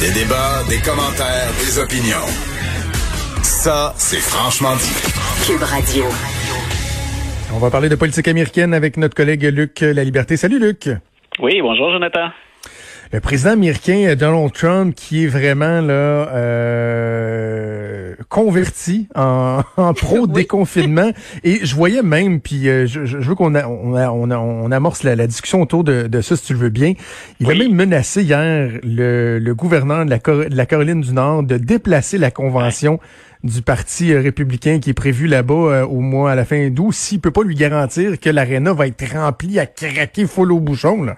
[0.00, 2.28] Des débats, des commentaires, des opinions.
[3.42, 4.92] Ça, c'est franchement dit.
[5.46, 6.04] Cube Radio.
[7.54, 10.36] On va parler de politique américaine avec notre collègue Luc La Liberté.
[10.36, 10.90] Salut Luc.
[11.40, 12.28] Oui, bonjour Jonathan.
[13.10, 17.35] Le président américain Donald Trump qui est vraiment là euh,
[18.36, 21.10] converti en, en pro déconfinement
[21.42, 25.16] et je voyais même puis euh, je, je, veux qu'on on, on, on, amorce la,
[25.16, 26.92] la, discussion autour de, de, ça si tu le veux bien.
[27.40, 31.44] Il a même menacé hier le, le gouverneur de la, de la, Caroline du Nord
[31.44, 33.00] de déplacer la convention
[33.42, 37.20] du parti euh, républicain qui est prévu là-bas au mois à la fin d'août s'il
[37.20, 41.16] peut pas lui garantir que l'aréna va être remplie à craquer full au bouchon là.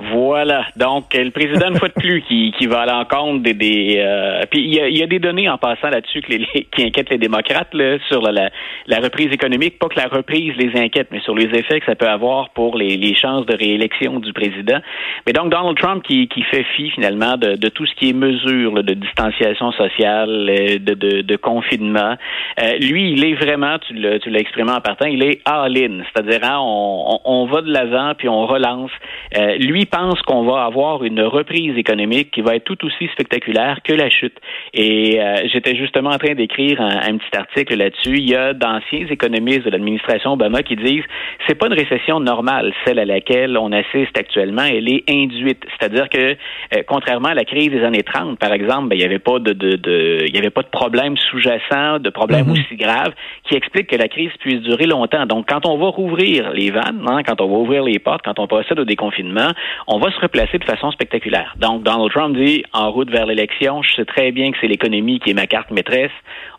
[0.00, 0.64] Voilà.
[0.76, 3.54] Donc, le président, une fois de plus, qui, qui va à l'encontre des...
[3.54, 7.10] des euh, puis, il y, a, y, a, des données en passant là-dessus qui inquiètent
[7.10, 8.50] les démocrates là, sur la,
[8.86, 9.78] la, reprise économique.
[9.78, 12.76] Pas que la reprise les inquiète, mais sur les effets que ça peut avoir pour
[12.76, 14.78] les, les chances de réélection du président.
[15.26, 18.14] Mais donc, Donald Trump qui, qui fait fi, finalement, de, de tout ce qui est
[18.14, 22.14] mesure de distanciation sociale, euh, de, de, de confinement.
[22.62, 26.02] Euh, lui, il est vraiment, tu l'as exprimé en partant, il est all-in.
[26.12, 28.90] C'est-à-dire, hein, on, on, on, va de l'avant, puis on relance.
[29.36, 33.78] Euh, lui, pense qu'on va avoir une reprise économique qui va être tout aussi spectaculaire
[33.82, 34.36] que la chute.
[34.74, 38.18] Et euh, j'étais justement en train d'écrire un, petit article là-dessus.
[38.18, 41.04] Il y a d'anciens économistes de l'administration Obama qui disent
[41.46, 45.64] c'est pas une récession normale, celle à laquelle on assiste actuellement, elle est induite.
[45.78, 49.04] C'est-à-dire que euh, contrairement à la crise des années 30, par exemple, ben, il n'y
[49.04, 52.52] avait pas de, de, de il y avait pas de problème sous-jacent, de problème mm-hmm.
[52.52, 53.12] aussi grave
[53.44, 55.26] qui explique que la crise puisse durer longtemps.
[55.26, 58.38] Donc quand on va rouvrir les vannes, hein, quand on va ouvrir les portes, quand
[58.38, 59.50] on procède au déconfinement,
[59.86, 61.54] on va se replacer de façon spectaculaire.
[61.58, 65.20] Donc, Donald Trump dit, en route vers l'élection, je sais très bien que c'est l'économie
[65.20, 66.12] qui est ma carte maîtresse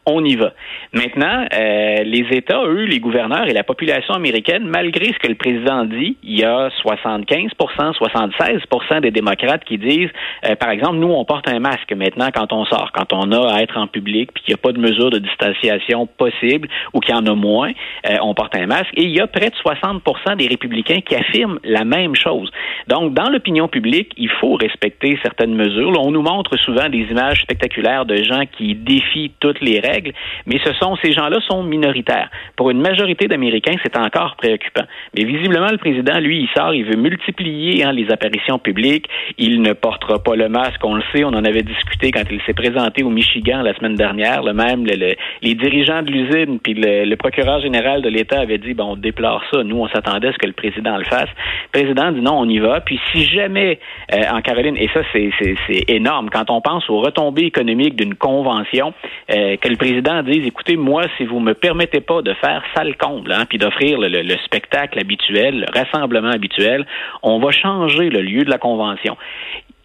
[0.10, 0.54] on y va.
[0.94, 5.36] Maintenant, euh, les États, eux, les gouverneurs et la population américaine, malgré ce que le
[5.36, 10.10] président dit, il y a 75% 76% des démocrates qui disent,
[10.46, 13.54] euh, par exemple, nous, on porte un masque maintenant quand on sort, quand on a
[13.54, 17.00] à être en public, puis qu'il n'y a pas de mesure de distanciation possible ou
[17.00, 17.72] qu'il y en a moins,
[18.10, 18.92] euh, on porte un masque.
[18.96, 22.50] Et il y a près de 60% des républicains qui affirment la même chose.
[22.88, 25.92] Donc, dans l'opinion publique, il faut respecter certaines mesures.
[26.00, 29.99] on nous montre souvent des images spectaculaires de gens qui défient toutes les règles
[30.46, 32.30] mais ce sont ces gens-là sont minoritaires.
[32.56, 34.86] Pour une majorité d'Américains, c'est encore préoccupant.
[35.16, 39.08] Mais visiblement, le président, lui, il sort, il veut multiplier hein, les apparitions publiques.
[39.38, 42.42] Il ne portera pas le masque, on le sait, on en avait discuté quand il
[42.44, 44.44] s'est présenté au Michigan la semaine dernière.
[44.44, 48.92] Le même, les dirigeants de l'usine puis le, procureur général de l'État avait dit, bon,
[48.92, 49.64] on déplore ça.
[49.64, 51.30] Nous, on s'attendait à ce que le président le fasse.
[51.74, 52.82] Le président dit non, on y va.
[52.82, 53.80] Puis si jamais
[54.14, 58.94] euh, en Caroline, et ça, c'est énorme, quand on pense aux retombées économiques d'une convention,
[59.32, 62.96] euh, que le président président écoutez, moi, si vous me permettez pas de faire salle
[62.96, 66.86] comble, hein, puis d'offrir le, spectacle habituel, le rassemblement habituel,
[67.24, 69.18] on va changer le lieu de la convention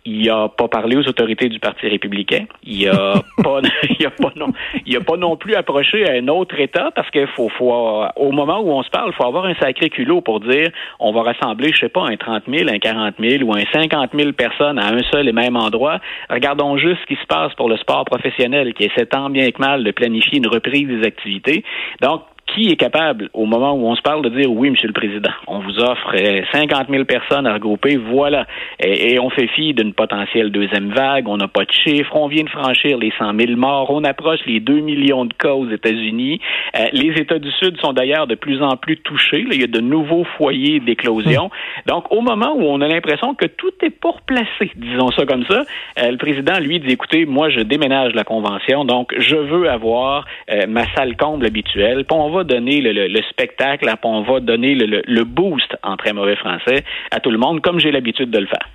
[0.04, 2.44] il a pas parlé aux autorités du Parti républicain.
[2.62, 3.60] Il a pas,
[3.98, 4.53] il a pas non,
[4.87, 7.72] il a pas non plus approché à un autre État parce qu'il faut, faut,
[8.16, 10.70] au moment où on se parle, il faut avoir un sacré culot pour dire,
[11.00, 14.10] on va rassembler, je sais pas, un 30 000, un 40 000 ou un 50
[14.15, 16.00] 000 personnes à un seul et même endroit.
[16.31, 19.60] Regardons juste ce qui se passe pour le sport professionnel qui essaie tant bien que
[19.60, 21.65] mal de planifier une reprise des activités.
[22.03, 24.93] Donc, qui est capable, au moment où on se parle, de dire oui, Monsieur le
[24.93, 26.15] Président, on vous offre
[26.53, 28.47] 50 euh, 000 personnes à regrouper, voilà,
[28.81, 32.44] et, on fait fi d'une potentielle deuxième vague, on n'a pas de chiffres, on vient
[32.44, 36.41] de franchir les 100 000 morts, on approche les 2 millions de cas aux États-Unis.
[36.77, 39.69] Euh, les États du Sud sont d'ailleurs de plus en plus touchés, il y a
[39.69, 41.44] de nouveaux foyers d'éclosion.
[41.44, 41.50] Hum.
[41.87, 45.44] Donc, au moment où on a l'impression que tout est pour placer, disons ça comme
[45.47, 45.62] ça,
[46.03, 50.27] euh, le président, lui, dit, écoutez, moi, je déménage la convention, donc je veux avoir
[50.69, 55.77] ma salle comble habituelle, puis on va donner le, spectacle, on va donner le, boost,
[55.83, 58.69] en très mauvais français, à tout le monde, comme j'ai l'habitude de le faire.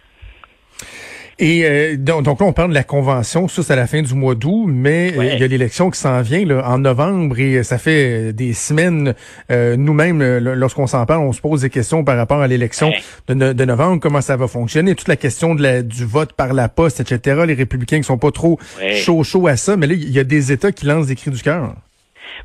[1.40, 4.14] Et euh, donc, là, on parle de la convention, ça c'est à la fin du
[4.14, 7.64] mois d'août, mais euh, il y a l'élection qui s'en vient là, en novembre et
[7.64, 9.14] ça fait des semaines,
[9.50, 12.91] euh, nous-mêmes, lorsqu'on s'en parle, on se pose des questions par rapport à l'élection
[13.30, 16.67] de, novembre, comment ça va fonctionner, toute la question de la, du vote par la
[16.67, 17.44] poste, etc.
[17.47, 18.59] Les républicains qui sont pas trop
[18.96, 21.32] chaud chaud à ça, mais là, il y a des États qui lancent des cris
[21.32, 21.73] du cœur.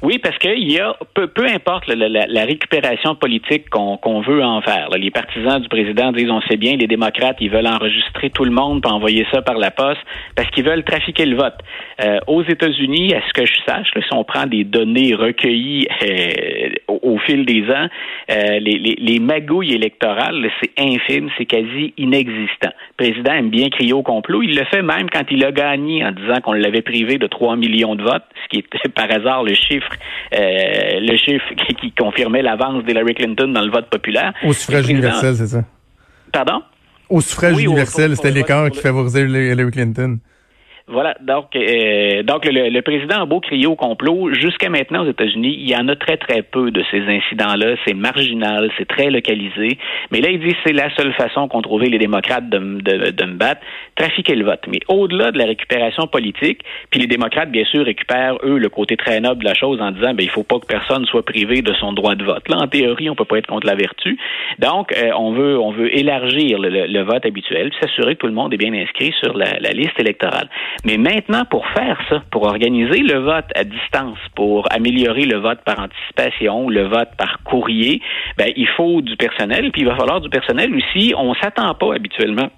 [0.03, 4.89] Oui, parce qu'il y a, peu, peu importe la, récupération politique qu'on veut en faire.
[4.97, 8.51] les partisans du président disent, on sait bien, les démocrates, ils veulent enregistrer tout le
[8.51, 10.01] monde pour envoyer ça par la poste
[10.37, 11.55] parce qu'ils veulent trafiquer le vote.
[12.03, 16.69] Euh, aux États-Unis, à ce que je sache, si on prend des données recueillies euh,
[16.89, 17.89] au, fil des ans,
[18.31, 22.73] euh, les, les, les, magouilles électorales, c'est infime, c'est quasi inexistant.
[22.99, 24.43] Le président aime bien crier au complot.
[24.43, 27.57] Il le fait même quand il a gagné en disant qu'on l'avait privé de 3
[27.57, 31.47] millions de votes, ce qui était par hasard le chiffre euh, le chiffre
[31.81, 34.33] qui, confirmait l'avance d'Hillary Clinton dans le vote populaire.
[34.45, 35.65] Au suffrage universel, c'est ça?
[36.33, 36.63] Pardon?
[37.09, 40.19] Au suffrage universel, c'était l'écart qui favorisait Hillary Clinton.
[40.87, 45.09] Voilà, donc euh, donc le, le, président a beau crier au complot, jusqu'à maintenant aux
[45.09, 49.09] États-Unis, il y en a très très peu de ces incidents-là, c'est marginal, c'est très
[49.09, 49.79] localisé,
[50.11, 53.25] mais là il dit c'est la seule façon qu'ont trouvé les démocrates de, de, de,
[53.25, 53.63] me battre,
[53.95, 54.61] trafiquer le vote.
[54.69, 56.61] Mais au-delà de la récupération politique,
[56.91, 59.91] puis les démocrates bien sûr récupèrent eux le côté très noble de la chose en
[59.91, 62.47] disant ben il faut pas que personne soit privé de son droit de vote.
[62.51, 64.19] Là en théorie on peut pas être contre la vertu,
[64.59, 68.35] donc euh, on veut on veut élargir le, le, vote habituel, s'assurer que tout le
[68.35, 70.51] monde est bien inscrit sur la, la liste électorale.
[70.85, 75.61] Mais maintenant, pour faire ça, pour organiser le vote à distance, pour améliorer le vote
[75.65, 78.01] par anticipation, le vote par courrier,
[78.37, 81.15] ben, il faut du personnel, puis il va falloir du personnel aussi.
[81.17, 82.51] On s'attend pas habituellement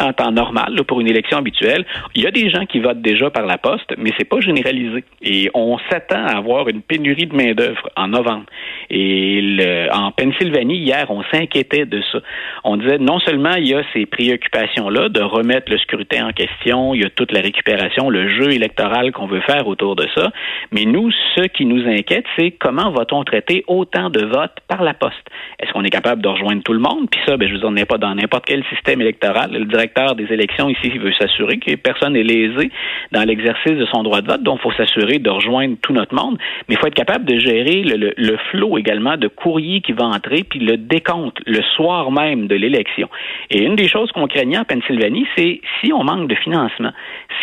[0.00, 3.30] en temps normal, pour une élection habituelle, il y a des gens qui votent déjà
[3.30, 5.04] par la poste, mais c'est pas généralisé.
[5.22, 8.46] Et on s'attend à avoir une pénurie de main-d'œuvre en novembre.
[8.90, 12.18] Et le, en Pennsylvanie, hier, on s'inquiétait de ça.
[12.64, 16.94] On disait non seulement il y a ces préoccupations-là de remettre le scrutin en question,
[16.94, 20.32] il y a toute la récupération, le jeu électoral qu'on veut faire autour de ça,
[20.72, 24.94] mais nous, ce qui nous inquiète, c'est comment va-t-on traiter autant de votes par la
[24.94, 25.14] poste?
[25.60, 27.08] Est-ce qu'on est capable de rejoindre tout le monde?
[27.10, 29.52] Puis ça, ben, je dire, on n'est pas dans n'importe quel système électoral.
[29.52, 32.70] Le directeur des élections ici veut s'assurer que personne n'est lésé
[33.12, 36.14] dans l'exercice de son droit de vote, donc il faut s'assurer de rejoindre tout notre
[36.14, 36.38] monde,
[36.68, 40.04] mais il faut être capable de gérer le, le, flot également de courrier qui va
[40.04, 43.08] entrer, puis le décompte le soir même de l'élection.
[43.50, 46.92] Et une des choses qu'on craignait en Pennsylvanie, c'est si on manque de financement,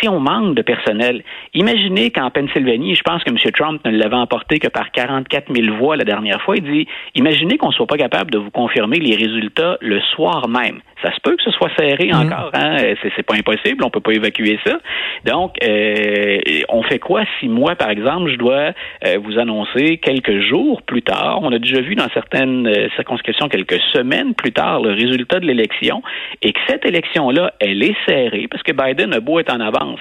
[0.00, 1.22] si on manque de personnel,
[1.54, 3.36] imaginez qu'en Pennsylvanie, je pense que M.
[3.52, 7.56] Trump ne l'avait emporté que par 44 000 voix la dernière fois, il dit, imaginez
[7.56, 10.80] qu'on ne soit pas capable de vous confirmer les résultats le soir même.
[11.02, 12.31] Ça se peut que ce soit serré mm.
[12.52, 12.76] Hein?
[13.16, 14.78] C'est pas impossible, on peut pas évacuer ça.
[15.24, 16.38] Donc, euh,
[16.68, 18.72] on fait quoi si moi, par exemple, je dois
[19.06, 23.48] euh, vous annoncer quelques jours plus tard, on a déjà vu dans certaines euh, circonscriptions
[23.48, 26.02] quelques semaines plus tard le résultat de l'élection,
[26.42, 30.00] et que cette élection-là, elle est serrée, parce que Biden a beau être en avance,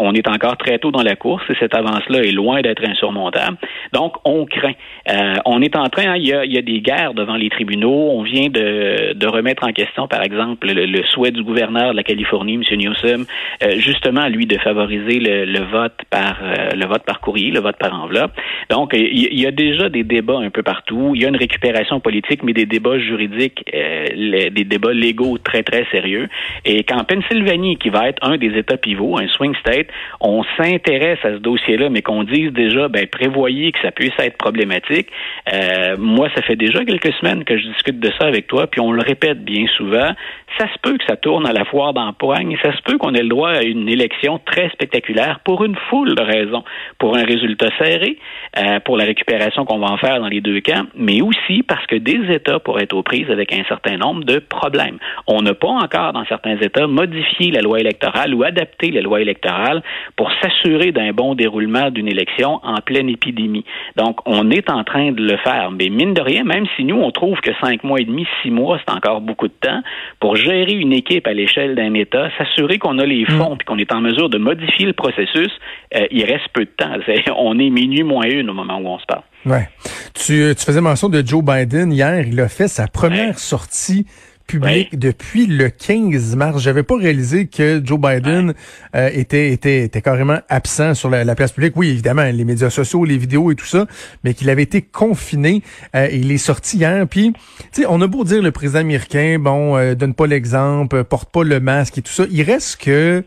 [0.00, 3.56] on est encore très tôt dans la course et cette avance-là est loin d'être insurmontable.
[3.92, 4.72] Donc, on craint.
[5.08, 7.36] Euh, on est en train, hein, il, y a, il, y a, des guerres devant
[7.36, 8.10] les tribunaux.
[8.10, 12.02] On vient de, de remettre en question, par exemple, le, souhait du gouverneur de la
[12.02, 12.78] Californie, M.
[12.78, 13.26] Newsom,
[13.62, 17.60] euh, justement, lui, de favoriser le, le vote par euh, le vote par courrier, le
[17.60, 18.32] vote par enveloppe.
[18.70, 21.12] Donc, il, y a déjà des débats un peu partout.
[21.14, 25.84] Il y a une récupération politique, mais des débats juridiques, des débats légaux très, très
[25.90, 26.28] sérieux.
[26.64, 29.88] Et qu'en Pennsylvanie, qui va être un des États pivots, un swing state,
[30.20, 34.36] on s'intéresse à ce dossier-là, mais qu'on dise déjà, ben prévoyez que ça puisse être
[34.36, 35.08] problématique.
[35.52, 38.80] Euh, moi, ça fait déjà quelques semaines que je discute de ça avec toi, puis
[38.80, 40.10] on le répète bien souvent.
[40.58, 43.22] Ça se peut que ça tourne à la foire d'empoigne, ça se peut qu'on ait
[43.22, 46.64] le droit à une élection très spectaculaire pour une foule de raisons,
[46.98, 48.18] pour un résultat serré,
[48.58, 51.86] euh, pour la récupération qu'on va en faire dans les deux camps, mais aussi parce
[51.86, 54.98] que des États pourraient être aux prises avec un certain nombre de problèmes.
[55.26, 59.20] On n'a pas encore, dans certains États, modifié la loi électorale ou adapté la loi
[59.20, 59.79] électorale
[60.16, 63.64] pour s'assurer d'un bon déroulement d'une élection en pleine épidémie.
[63.96, 65.70] Donc, on est en train de le faire.
[65.70, 68.50] Mais mine de rien, même si nous, on trouve que cinq mois et demi, six
[68.50, 69.82] mois, c'est encore beaucoup de temps,
[70.20, 73.78] pour gérer une équipe à l'échelle d'un État, s'assurer qu'on a les fonds et qu'on
[73.78, 75.50] est en mesure de modifier le processus,
[75.94, 76.92] euh, il reste peu de temps.
[77.36, 79.22] on est minuit moins une au moment où on se parle.
[79.46, 79.68] Ouais.
[80.14, 82.26] Tu, tu faisais mention de Joe Biden hier.
[82.26, 84.06] Il a fait sa première sortie
[84.50, 86.60] public depuis le 15 mars.
[86.60, 88.54] J'avais pas réalisé que Joe Biden
[88.96, 91.74] euh, était, était, était carrément absent sur la, place publique.
[91.76, 93.86] Oui, évidemment, les médias sociaux, les vidéos et tout ça,
[94.24, 95.62] mais qu'il avait été confiné.
[95.94, 97.06] Euh, et il est sorti hier.
[97.08, 97.32] Puis,
[97.72, 101.30] tu sais, on a beau dire le président américain, bon, euh, donne pas l'exemple, porte
[101.30, 102.24] pas le masque et tout ça.
[102.30, 103.22] Il reste que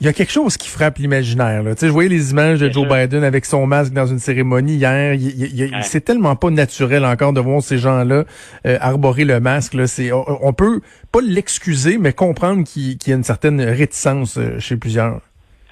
[0.00, 1.62] il y a quelque chose qui frappe l'imaginaire.
[1.64, 4.74] Tu sais, je voyais les images de Joe Biden avec son masque dans une cérémonie
[4.74, 5.14] hier.
[5.14, 8.24] Il, C'est tellement pas naturel encore de voir ces gens-là
[8.66, 9.72] euh, arborer le masque.
[9.72, 9.86] Là.
[9.86, 10.80] C'est, on, peut
[11.12, 15.22] pas l'excuser, mais comprendre qu'il y a une certaine réticence euh, chez plusieurs.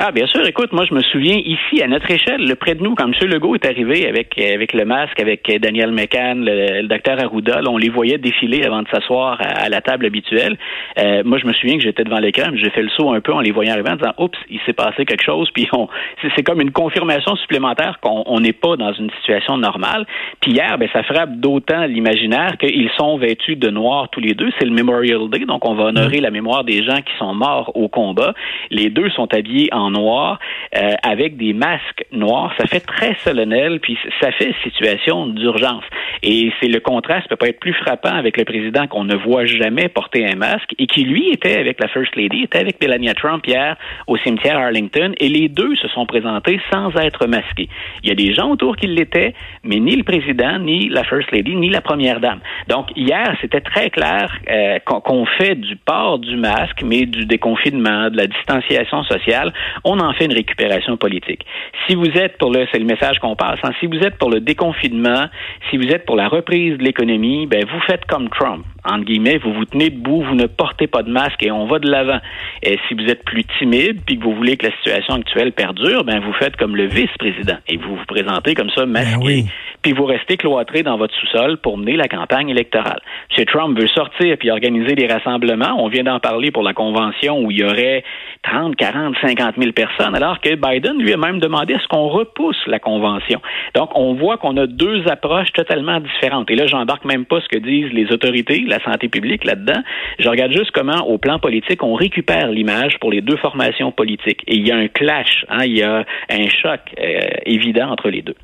[0.00, 0.44] Ah, bien sûr.
[0.44, 3.28] Écoute, moi, je me souviens ici, à notre échelle, le près de nous, quand M.
[3.28, 7.90] Legault est arrivé avec avec le masque, avec Daniel McCann, le, docteur Arruda, on les
[7.90, 10.58] voyait défiler avant de s'asseoir à, la table habituelle.
[10.98, 13.32] Euh, moi, je me souviens que j'étais devant l'écran, j'ai fait le saut un peu
[13.32, 15.48] en les voyant arriver en disant, oups, il s'est passé quelque chose.
[15.54, 15.88] Puis on,
[16.34, 20.06] c'est comme une confirmation supplémentaire qu'on n'est pas dans une situation normale.
[20.40, 24.50] Puis hier, ben, ça frappe d'autant l'imaginaire qu'ils sont vêtus de noir tous les deux.
[24.58, 27.70] C'est le Memorial Day, donc on va honorer la mémoire des gens qui sont morts
[27.76, 28.34] au combat.
[28.70, 32.54] Les deux sont habillés en euh, avec des masques noirs.
[32.58, 35.84] Ça fait très solennel, puis ça fait situation d'urgence.
[36.22, 39.44] Et c'est le contraste peut pas être plus frappant avec le président qu'on ne voit
[39.44, 43.14] jamais porter un masque et qui lui était avec la First Lady, était avec Melania
[43.14, 47.68] Trump hier au cimetière Arlington et les deux se sont présentés sans être masqués.
[48.02, 49.34] Il y a des gens autour qui l'étaient,
[49.64, 52.40] mais ni le président, ni la First Lady, ni la première dame.
[52.68, 58.10] Donc hier, c'était très clair euh, qu'on fait du port du masque, mais du déconfinement,
[58.10, 61.44] de la distanciation sociale, on en fait une récupération politique.
[61.86, 64.30] Si vous êtes pour le, c'est le message qu'on passe, hein, si vous êtes pour
[64.30, 65.26] le déconfinement,
[65.70, 69.38] si vous êtes pour la reprise de l'économie, ben vous faites comme Trump entre guillemets,
[69.38, 72.20] vous vous tenez debout, vous ne portez pas de masque et on va de l'avant.
[72.62, 76.04] Et si vous êtes plus timide puis que vous voulez que la situation actuelle perdure,
[76.04, 79.42] ben vous faites comme le vice-président et vous vous présentez comme ça masqué.
[79.42, 79.48] Ben
[79.84, 83.00] puis vous restez cloîtré dans votre sous-sol pour mener la campagne électorale.
[83.36, 83.44] M.
[83.44, 85.76] Trump veut sortir puis organiser des rassemblements.
[85.78, 88.02] On vient d'en parler pour la convention où il y aurait
[88.44, 92.08] 30, 40, 50 000 personnes, alors que Biden lui a même demandé à ce qu'on
[92.08, 93.42] repousse la convention.
[93.74, 96.50] Donc, on voit qu'on a deux approches totalement différentes.
[96.50, 99.82] Et là, j'embarque même pas ce que disent les autorités, la santé publique là-dedans.
[100.18, 104.44] Je regarde juste comment, au plan politique, on récupère l'image pour les deux formations politiques.
[104.46, 108.08] Et il y a un clash, hein, il y a un choc euh, évident entre
[108.08, 108.36] les deux.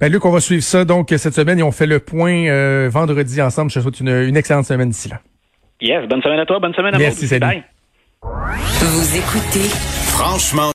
[0.00, 2.88] Ben Luc, on va suivre ça donc cette semaine et on fait le point euh,
[2.90, 3.70] vendredi ensemble.
[3.70, 5.20] Je te souhaite une, excellente semaine d'ici là.
[5.80, 7.02] Yes, bonne semaine à toi, bonne semaine à vous.
[7.02, 7.64] Merci, Bye.
[8.22, 9.68] Vous écoutez
[10.16, 10.62] Franchement